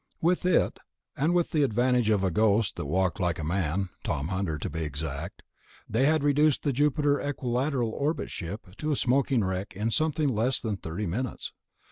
With 0.19 0.47
it, 0.47 0.79
and 1.15 1.31
with 1.35 1.51
the 1.51 1.61
advantage 1.61 2.09
of 2.09 2.23
a 2.23 2.31
ghost 2.31 2.75
that 2.75 2.87
walked 2.87 3.19
like 3.19 3.37
a 3.37 3.43
man... 3.43 3.89
Tom 4.03 4.29
Hunter, 4.29 4.57
to 4.57 4.67
be 4.67 4.81
exact... 4.83 5.43
they 5.87 6.07
had 6.07 6.23
reduced 6.23 6.63
the 6.63 6.73
Jupiter 6.73 7.21
Equilateral 7.21 7.91
orbit 7.91 8.31
ship 8.31 8.65
to 8.79 8.89
a 8.91 8.95
smoking 8.95 9.43
wreck 9.43 9.75
in 9.75 9.91
something 9.91 10.27
less 10.29 10.59
than 10.59 10.77
thirty 10.77 11.05
minutes. 11.05 11.53